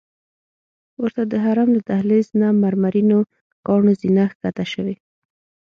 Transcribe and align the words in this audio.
ورته 1.01 1.21
د 1.31 1.33
حرم 1.43 1.69
له 1.77 1.81
دهلیز 1.89 2.27
نه 2.41 2.47
مرمرینو 2.63 3.19
کاڼو 3.65 3.91
زینه 4.01 4.23
ښکته 4.31 4.65
شوې. 4.73 4.95